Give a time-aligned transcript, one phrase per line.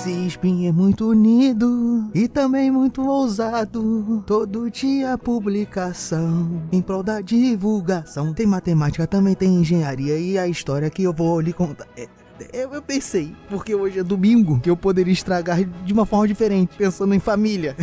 [0.00, 4.24] Esse spin é muito unido e também muito ousado.
[4.26, 8.32] Todo dia publicação em prol da divulgação.
[8.32, 11.86] Tem matemática, também tem engenharia e a história que eu vou lhe contar.
[11.98, 12.08] É,
[12.50, 16.78] eu, eu pensei, porque hoje é domingo, que eu poderia estragar de uma forma diferente,
[16.78, 17.76] pensando em família.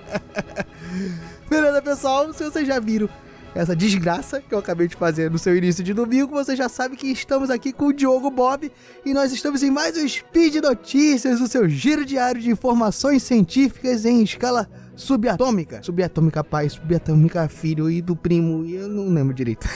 [1.48, 2.30] Beleza, pessoal?
[2.34, 3.08] Se vocês já viram
[3.54, 6.96] essa desgraça que eu acabei de fazer no seu início de domingo, você já sabe
[6.96, 8.70] que estamos aqui com o Diogo Bob
[9.04, 14.04] e nós estamos em mais um Speed Notícias, o seu giro diário de informações científicas
[14.04, 14.68] em escala
[15.00, 15.82] subatômica.
[15.82, 19.66] Subatômica pai, subatômica filho e do primo, e eu não lembro direito.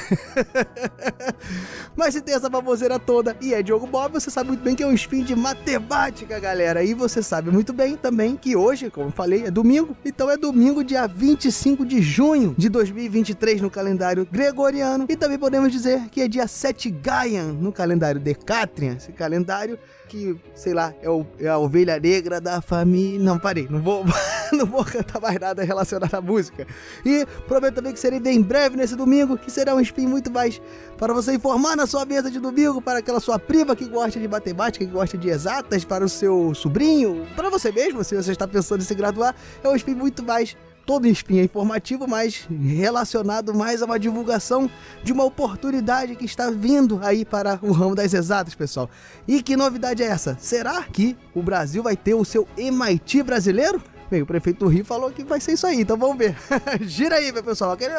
[1.96, 4.82] Mas se tem essa baboseira toda e é Diogo Bob, você sabe muito bem que
[4.82, 6.82] é um spin de matemática, galera.
[6.82, 9.96] E você sabe muito bem também que hoje, como eu falei, é domingo.
[10.04, 15.06] Então é domingo, dia 25 de junho de 2023 no calendário gregoriano.
[15.08, 18.96] E também podemos dizer que é dia 7 Gaian no calendário Decatrian.
[18.96, 23.18] Esse calendário que, sei lá, é, o, é a ovelha negra da família.
[23.18, 24.04] Não, parei, não vou,
[24.58, 26.66] não vou cantar mais nada relacionado à música.
[27.04, 30.60] E prometo também que serei bem breve nesse domingo, que será um spin muito mais
[30.96, 34.28] para você informar na sua mesa de domingo, para aquela sua prima que gosta de
[34.28, 38.46] matemática, que gosta de exatas, para o seu sobrinho, para você mesmo, se você está
[38.46, 43.82] pensando em se graduar, é um spin muito mais todo espinha informativo, mas relacionado mais
[43.82, 44.70] a uma divulgação
[45.02, 48.88] de uma oportunidade que está vindo aí para o ramo das exatas, pessoal.
[49.26, 50.36] E que novidade é essa?
[50.38, 53.82] Será que o Brasil vai ter o seu MIT brasileiro?
[54.10, 56.36] Bem, o prefeito do Rio falou que vai ser isso aí, então vamos ver.
[56.82, 57.72] Gira aí, meu pessoal.
[57.72, 57.94] Aquele...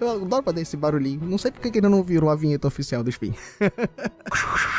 [0.00, 1.20] Eu adoro fazer esse barulhinho.
[1.22, 3.34] Não sei porque que ele não virou a vinheta oficial do Spin.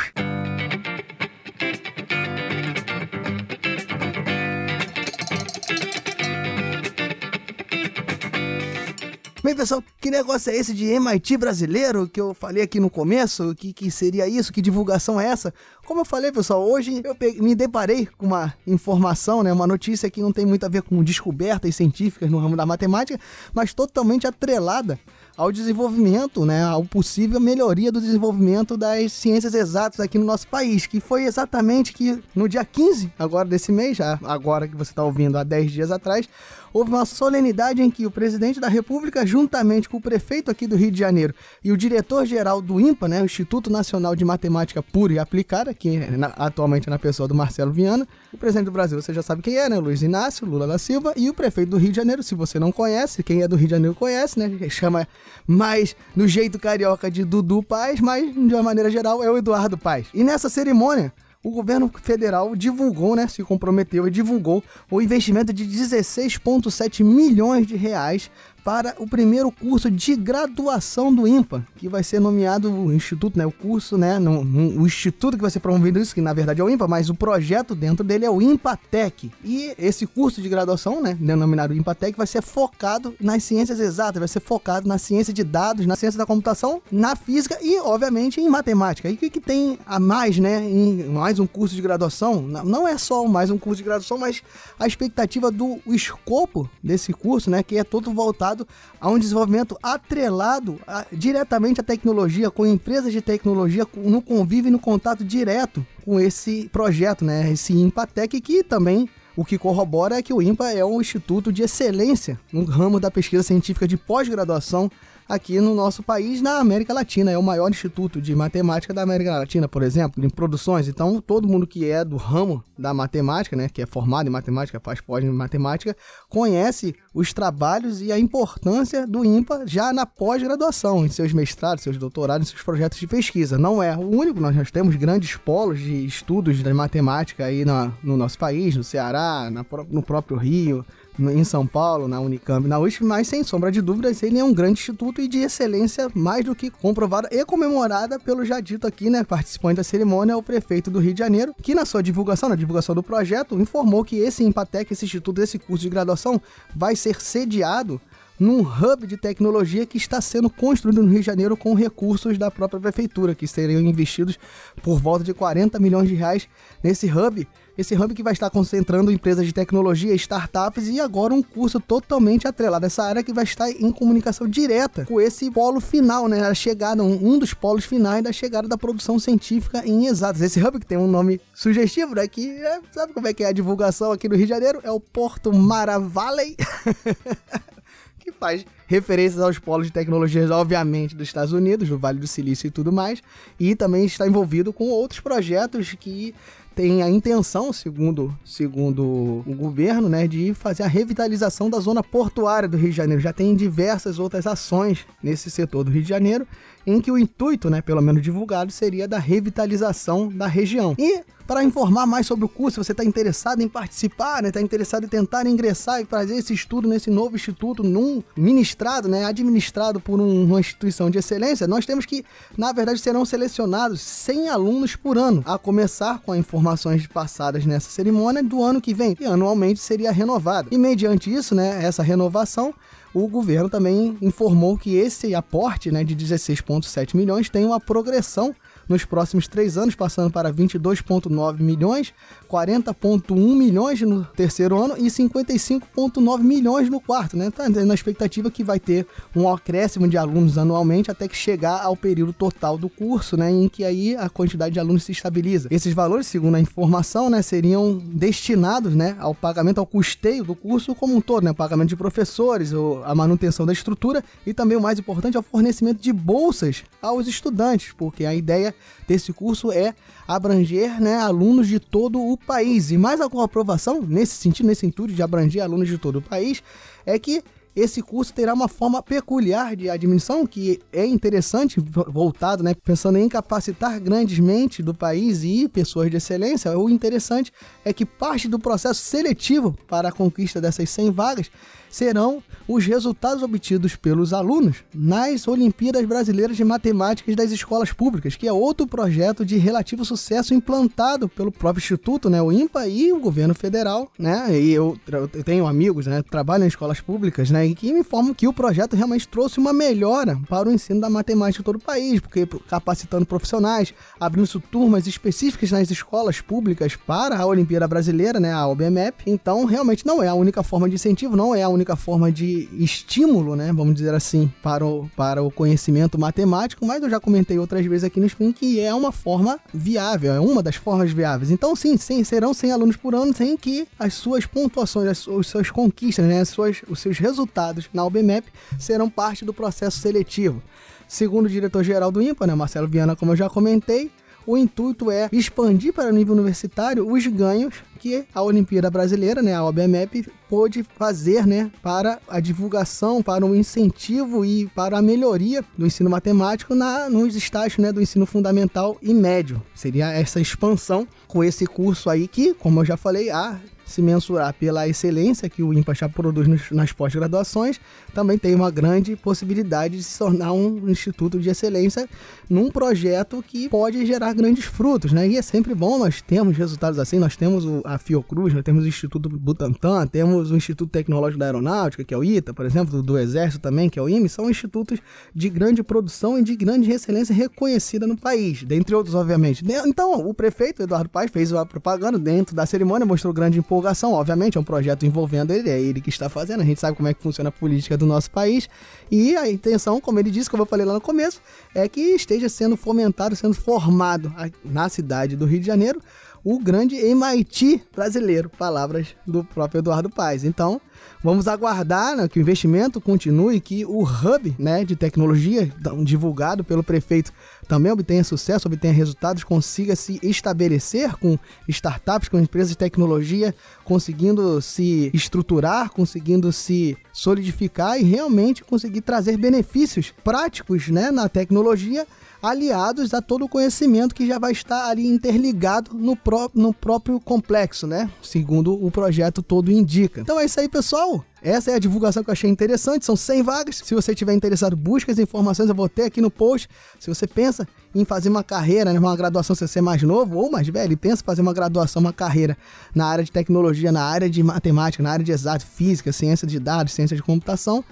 [9.52, 13.54] Bem, pessoal, que negócio é esse de MIT brasileiro que eu falei aqui no começo?
[13.54, 14.50] Que, que seria isso?
[14.50, 15.52] Que divulgação é essa?
[15.84, 20.22] Como eu falei, pessoal, hoje eu me deparei com uma informação, né, uma notícia que
[20.22, 23.20] não tem muito a ver com descobertas científicas no ramo da matemática,
[23.52, 24.98] mas totalmente atrelada
[25.36, 30.86] ao desenvolvimento, né, ao possível melhoria do desenvolvimento das ciências exatas aqui no nosso país,
[30.86, 35.38] que foi exatamente que no dia 15 agora desse mês, agora que você está ouvindo
[35.38, 36.28] há 10 dias atrás,
[36.72, 40.76] houve uma solenidade em que o presidente da República, juntamente com o prefeito aqui do
[40.76, 45.12] Rio de Janeiro e o diretor-geral do INPA, né, o Instituto Nacional de Matemática Pura
[45.14, 48.72] e Aplicada, que é na, atualmente é na pessoa do Marcelo Viana, o presidente do
[48.72, 51.70] Brasil, você já sabe quem é, né, Luiz Inácio Lula da Silva, e o prefeito
[51.70, 54.38] do Rio de Janeiro, se você não conhece, quem é do Rio de Janeiro conhece,
[54.38, 55.06] né, chama
[55.46, 59.76] mais no jeito carioca de Dudu Paz, mas de uma maneira geral é o Eduardo
[59.76, 60.06] Paz.
[60.14, 61.12] E nessa cerimônia,
[61.44, 67.76] o governo federal divulgou, né, se comprometeu e divulgou o investimento de 16,7 milhões de
[67.76, 68.30] reais
[68.64, 73.44] para o primeiro curso de graduação do IMPA, que vai ser nomeado o instituto, né,
[73.44, 76.60] o curso, né, no, no, o instituto que vai ser promovido isso, que na verdade
[76.60, 79.30] é o IMPA, mas o projeto dentro dele é o IMPATEC.
[79.44, 84.28] E esse curso de graduação, né, denominado IMPATEC, vai ser focado nas ciências exatas, vai
[84.28, 88.48] ser focado na ciência de dados, na ciência da computação, na física e, obviamente, em
[88.48, 89.08] matemática.
[89.08, 92.42] E o que, que tem a mais, né, em mais um curso de graduação?
[92.42, 94.42] Não é só mais um curso de graduação, mas
[94.78, 98.51] a expectativa do escopo desse curso, né, que é todo voltado
[99.00, 104.72] a um desenvolvimento atrelado a, diretamente à tecnologia, com empresas de tecnologia no convívio e
[104.72, 107.50] no contato direto com esse projeto, né?
[107.50, 111.62] Esse Impatec que também o que corrobora é que o IMPA é um instituto de
[111.62, 114.90] excelência no ramo da pesquisa científica de pós-graduação
[115.28, 117.30] aqui no nosso país, na América Latina.
[117.30, 120.88] É o maior instituto de matemática da América Latina, por exemplo, em produções.
[120.88, 124.80] Então, todo mundo que é do ramo da matemática, né, que é formado em matemática,
[124.80, 125.96] faz pós em matemática,
[126.28, 131.96] conhece os trabalhos e a importância do IMPA já na pós-graduação, em seus mestrados, seus
[131.96, 133.58] doutorados, em seus projetos de pesquisa.
[133.58, 138.16] Não é o único, nós temos grandes polos de estudos de matemática aí na, no
[138.16, 140.84] nosso país, no Ceará, na, no próprio Rio,
[141.18, 144.52] em São Paulo, na Unicamp, na USP, mas sem sombra de dúvidas, ele é um
[144.52, 149.10] grande instituto e de excelência mais do que comprovada e comemorada pelo já dito aqui,
[149.10, 152.54] né, participante da cerimônia, o prefeito do Rio de Janeiro, que na sua divulgação, na
[152.54, 156.40] divulgação do projeto, informou que esse Empatec, esse instituto, esse curso de graduação,
[156.74, 158.00] vai ser sediado
[158.42, 162.50] num hub de tecnologia que está sendo construído no Rio de Janeiro com recursos da
[162.50, 164.38] própria prefeitura, que seriam investidos
[164.82, 166.48] por volta de 40 milhões de reais
[166.82, 167.46] nesse hub.
[167.76, 172.46] Esse hub que vai estar concentrando empresas de tecnologia, startups e agora um curso totalmente
[172.46, 176.42] atrelado a essa área que vai estar em comunicação direta com esse polo final, né?
[176.42, 180.42] A chegada, um, dos polos finais da chegada da produção científica em exatos.
[180.42, 182.28] Esse hub que tem um nome sugestivo, né?
[182.28, 184.80] Que é, sabe como é que é a divulgação aqui no Rio de Janeiro?
[184.82, 186.56] É o Porto Mara Valley.
[188.22, 192.68] que faz referências aos polos de tecnologias, obviamente, dos Estados Unidos, do Vale do Silício
[192.68, 193.20] e tudo mais,
[193.58, 196.32] e também está envolvido com outros projetos que
[196.74, 199.02] tem a intenção, segundo, segundo
[199.46, 203.22] o governo, né, de fazer a revitalização da zona portuária do Rio de Janeiro.
[203.22, 206.46] Já tem diversas outras ações nesse setor do Rio de Janeiro,
[206.86, 210.94] em que o intuito, né, pelo menos divulgado, seria da revitalização da região.
[210.98, 214.50] E para informar mais sobre o curso, se você está interessado em participar, está né,
[214.50, 219.24] tá interessado em tentar ingressar e fazer esse estudo nesse novo instituto, num ministrado, né,
[219.24, 222.24] administrado por um, uma instituição de excelência, nós temos que,
[222.56, 227.90] na verdade, serão selecionados 100 alunos por ano, a começar com as informações passadas nessa
[227.90, 230.68] cerimônia do ano que vem, e anualmente seria renovada.
[230.70, 232.72] E mediante isso, né, essa renovação,
[233.14, 238.54] o governo também informou que esse aporte né, de 16,7 milhões tem uma progressão
[238.88, 242.12] nos próximos três anos, passando para 22,9 milhões,
[242.50, 247.50] 40,1 milhões no terceiro ano e 55,9 milhões no quarto, né?
[247.50, 251.96] Tá na expectativa que vai ter um acréscimo de alunos anualmente até que chegar ao
[251.96, 253.50] período total do curso, né?
[253.50, 255.68] Em que aí a quantidade de alunos se estabiliza.
[255.70, 260.94] Esses valores, segundo a informação, né, seriam destinados, né, ao pagamento, ao custeio do curso
[260.94, 261.50] como um todo, né?
[261.50, 262.72] O pagamento de professores,
[263.04, 267.92] a manutenção da estrutura e também o mais importante, ao fornecimento de bolsas aos estudantes,
[267.96, 268.61] porque a ideia
[269.08, 269.94] desse curso é
[270.26, 272.90] abranger né, alunos de todo o país.
[272.90, 276.62] E mais a aprovação, nesse sentido, nesse intuito de abranger alunos de todo o país,
[277.04, 277.42] é que
[277.74, 283.28] esse curso terá uma forma peculiar de admissão que é interessante, voltado, né, pensando em
[283.28, 286.76] capacitar grandes mentes do país e pessoas de excelência.
[286.78, 287.52] O interessante
[287.84, 291.50] é que parte do processo seletivo para a conquista dessas 100 vagas
[291.92, 298.48] serão os resultados obtidos pelos alunos nas Olimpíadas Brasileiras de Matemáticas das Escolas Públicas, que
[298.48, 303.20] é outro projeto de relativo sucesso implantado pelo próprio Instituto, né, o IMPA e o
[303.20, 304.58] governo federal, né?
[304.58, 308.34] E eu, eu tenho amigos, né, trabalham em escolas públicas, né, e que me informam
[308.34, 311.80] que o projeto realmente trouxe uma melhora para o ensino da matemática em todo o
[311.80, 318.52] país, porque capacitando profissionais, abrindo turmas específicas nas escolas públicas para a Olimpíada Brasileira, né,
[318.52, 319.24] a OBMEP.
[319.26, 322.68] Então, realmente não é a única forma de incentivo, não é a única forma de
[322.72, 327.58] estímulo, né, vamos dizer assim, para o, para o conhecimento matemático, mas eu já comentei
[327.58, 331.50] outras vezes aqui no Spin que é uma forma viável, é uma das formas viáveis.
[331.50, 335.46] Então, sim, sim serão 100 alunos por ano, sem que as suas pontuações, as, as
[335.46, 337.51] suas conquistas, né, as suas, os seus resultados
[337.92, 340.62] na UBMEP serão parte do processo seletivo.
[341.06, 344.10] Segundo o diretor-geral do IMPA, né, Marcelo Viana, como eu já comentei,
[344.46, 349.54] o intuito é expandir para o nível universitário os ganhos que a Olimpíada Brasileira, né,
[349.54, 355.64] a OBMEP, pôde fazer né, para a divulgação, para o incentivo e para a melhoria
[355.78, 359.62] do ensino matemático na, nos estágios né, do ensino fundamental e médio.
[359.74, 363.56] Seria essa expansão com esse curso aí que, como eu já falei, há
[363.92, 367.80] se mensurar pela excelência que o IMPA produz nas pós-graduações,
[368.14, 372.08] também tem uma grande possibilidade de se tornar um instituto de excelência
[372.48, 375.28] num projeto que pode gerar grandes frutos, né?
[375.28, 378.88] E é sempre bom nós temos resultados assim, nós temos a Fiocruz, nós temos o
[378.88, 383.18] Instituto Butantan, temos o Instituto Tecnológico da Aeronáutica, que é o ITA, por exemplo, do,
[383.18, 384.98] Exército também, que é o IME, são institutos
[385.34, 389.64] de grande produção e de grande excelência reconhecida no país, dentre outros, obviamente.
[389.86, 393.81] Então, o prefeito Eduardo Paes fez a propaganda dentro da cerimônia, mostrou grande empolgação,
[394.12, 397.08] obviamente, é um projeto envolvendo ele, é ele que está fazendo, a gente sabe como
[397.08, 398.68] é que funciona a política do nosso país,
[399.10, 401.40] e a intenção, como ele disse, como eu falei lá no começo,
[401.74, 404.32] é que esteja sendo fomentado, sendo formado
[404.64, 406.00] na cidade do Rio de Janeiro
[406.44, 410.42] o grande MIT brasileiro, palavras do próprio Eduardo Paes.
[410.42, 410.80] Então,
[411.22, 415.72] vamos aguardar né, que o investimento continue, que o hub né, de tecnologia
[416.02, 417.32] divulgado pelo prefeito
[417.68, 424.60] também obtenha sucesso, obtenha resultados, consiga se estabelecer com startups, com empresas de tecnologia, conseguindo
[424.60, 432.06] se estruturar, conseguindo se solidificar e realmente conseguir trazer benefícios práticos né, na tecnologia
[432.42, 437.20] aliados a todo o conhecimento que já vai estar ali interligado no, pró no próprio
[437.20, 438.10] complexo, né?
[438.20, 440.20] Segundo o projeto todo indica.
[440.20, 441.24] Então é isso aí, pessoal.
[441.42, 443.04] Essa é a divulgação que eu achei interessante.
[443.04, 443.82] São 100 vagas.
[443.84, 445.68] Se você tiver interessado, busque as informações.
[445.68, 446.68] Eu vou ter aqui no post.
[447.00, 450.36] Se você pensa em fazer uma carreira, né, uma graduação, se você é mais novo
[450.36, 452.56] ou mais velho, e pensa em fazer uma graduação, uma carreira
[452.94, 456.60] na área de tecnologia, na área de matemática, na área de exato, física, ciência de
[456.60, 457.84] dados, ciência de computação,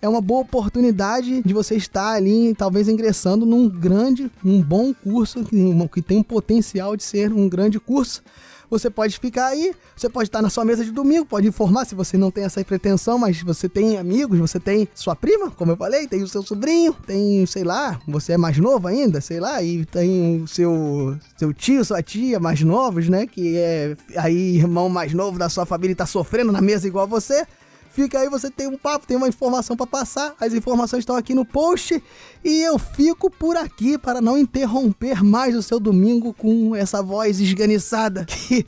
[0.00, 5.44] é uma boa oportunidade de você estar ali, talvez ingressando num grande, um bom curso
[5.92, 8.22] que tem um potencial de ser um grande curso.
[8.70, 11.94] Você pode ficar aí, você pode estar na sua mesa de domingo, pode informar se
[11.94, 15.76] você não tem essa pretensão, mas você tem amigos, você tem sua prima, como eu
[15.76, 19.62] falei, tem o seu sobrinho, tem, sei lá, você é mais novo ainda, sei lá,
[19.62, 23.26] e tem o seu, seu tio, sua tia mais novos, né?
[23.26, 27.06] Que é aí irmão mais novo da sua família e tá sofrendo na mesa igual
[27.06, 27.46] você
[27.94, 30.34] Fica aí, você tem um papo, tem uma informação para passar.
[30.40, 32.02] As informações estão aqui no post
[32.44, 37.38] e eu fico por aqui para não interromper mais o seu domingo com essa voz
[37.38, 38.66] esganiçada que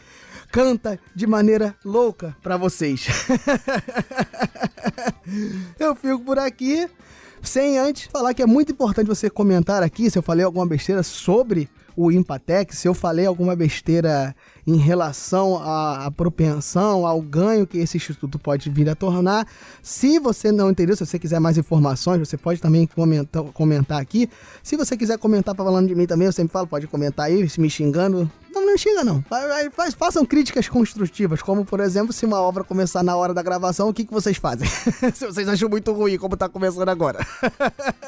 [0.53, 3.09] canta de maneira louca para vocês.
[5.77, 6.89] eu fico por aqui.
[7.43, 11.03] Sem antes falar que é muito importante você comentar aqui se eu falei alguma besteira
[11.03, 14.37] sobre o Impatec, se eu falei alguma besteira
[14.67, 19.47] em relação à, à, propensão, ao ganho que esse instituto pode vir a tornar.
[19.81, 24.29] Se você não entendeu, se você quiser mais informações, você pode também comentar, comentar aqui.
[24.63, 27.71] Se você quiser comentar falando de mim também, eu sempre falo, pode comentar aí, me
[27.71, 28.31] xingando.
[28.53, 29.25] Não, não xinga não.
[29.73, 33.89] Faz, façam críticas construtivas, como por exemplo, se uma obra começar na hora da gravação,
[33.89, 34.69] o que, que vocês fazem?
[35.15, 37.27] se vocês acham muito ruim, como tá começando agora.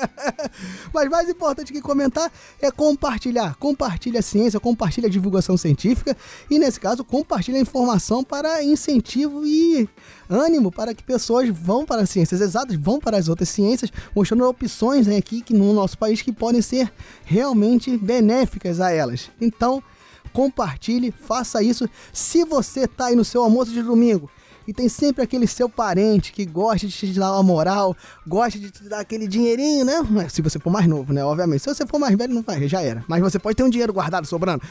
[0.92, 3.54] Mas mais importante que comentar é compartilhar.
[3.56, 6.16] Compartilha a ciência, compartilha a divulgação científica
[6.50, 9.88] e, nesse caso, compartilha a informação para incentivo e
[10.28, 14.46] ânimo para que pessoas vão para as ciências exatas, vão para as outras ciências, mostrando
[14.46, 16.92] opções né, aqui que no nosso país que podem ser
[17.24, 19.30] realmente benéficas a elas.
[19.40, 19.82] Então,
[20.28, 21.88] compartilhe, faça isso.
[22.12, 24.30] Se você está aí no seu almoço de domingo
[24.68, 27.96] e tem sempre aquele seu parente que gosta de te dar uma moral,
[28.26, 29.94] gosta de te dar aquele dinheirinho, né?
[30.28, 31.24] Se você for mais novo, né?
[31.24, 31.62] Obviamente.
[31.62, 33.02] Se você for mais velho, não vai, já era.
[33.08, 34.62] Mas você pode ter um dinheiro guardado sobrando.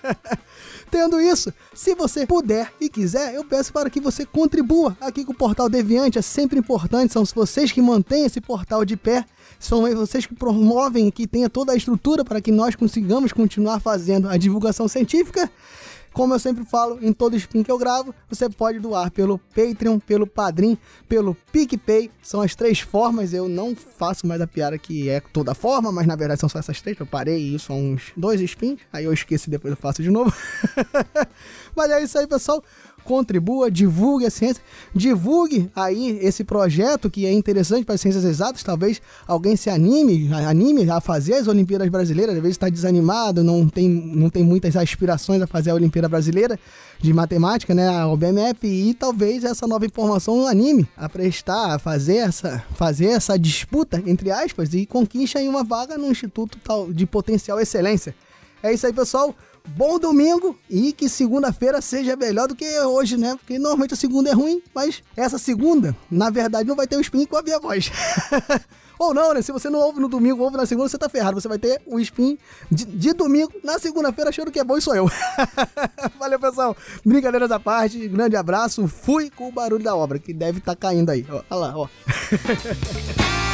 [0.90, 5.32] Tendo isso, se você puder e quiser, eu peço para que você contribua aqui com
[5.32, 6.18] o Portal Deviante.
[6.18, 9.24] É sempre importante, são vocês que mantêm esse portal de pé.
[9.58, 14.28] São vocês que promovem que tenha toda a estrutura para que nós consigamos continuar fazendo
[14.28, 15.50] a divulgação científica.
[16.14, 19.98] Como eu sempre falo em todo spin que eu gravo, você pode doar pelo Patreon,
[19.98, 20.78] pelo Padrim,
[21.08, 22.08] pelo PicPay.
[22.22, 23.34] São as três formas.
[23.34, 26.60] Eu não faço mais a piada que é toda forma, mas na verdade são só
[26.60, 26.98] essas três.
[27.00, 28.78] Eu parei isso há uns dois spins.
[28.92, 30.32] Aí eu esqueço e depois eu faço de novo.
[31.74, 32.62] mas é isso aí, pessoal
[33.04, 34.62] contribua, divulgue a ciência,
[34.94, 38.62] divulgue aí esse projeto que é interessante para as ciências exatas.
[38.62, 42.34] Talvez alguém se anime, anime a fazer as Olimpíadas Brasileiras.
[42.34, 46.58] Às vezes está desanimado, não tem, não tem muitas aspirações a fazer a Olimpíada Brasileira
[47.00, 52.16] de Matemática, né, a OBMF, e talvez essa nova informação anime a prestar, a fazer
[52.16, 56.58] essa, fazer essa disputa, entre aspas, e conquiste aí uma vaga no Instituto
[56.92, 58.14] de Potencial Excelência.
[58.62, 59.34] É isso aí, pessoal
[59.68, 63.36] bom domingo e que segunda-feira seja melhor do que hoje, né?
[63.36, 67.00] Porque normalmente a segunda é ruim, mas essa segunda, na verdade, não vai ter o
[67.00, 67.90] spin com a minha voz.
[68.98, 69.42] Ou não, né?
[69.42, 71.40] Se você não ouve no domingo, ouve na segunda, você tá ferrado.
[71.40, 72.38] Você vai ter o spin
[72.70, 75.10] de, de domingo na segunda-feira achando que é bom e sou eu.
[76.18, 76.76] Valeu, pessoal.
[77.04, 78.86] Brincadeiras à parte, grande abraço.
[78.86, 81.26] Fui com o barulho da obra, que deve estar tá caindo aí.
[81.28, 81.88] Olha lá, ó.